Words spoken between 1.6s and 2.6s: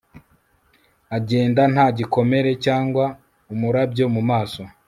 nta gikomere,